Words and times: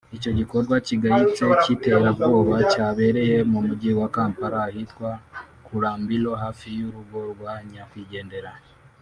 Icyo 0.17 0.31
gikorwa 0.39 0.75
kigayitse 0.87 1.43
cy’iterabwoba 1.61 2.55
cyabereye 2.71 3.37
mu 3.51 3.59
mujyi 3.67 3.91
wa 3.99 4.07
Kampala 4.15 4.57
ahitwa 4.67 5.09
Kulambiro 5.65 6.31
hafi 6.43 6.67
y’urugo 6.77 7.17
rwa 7.33 7.53
nyakwigendera 7.69 8.51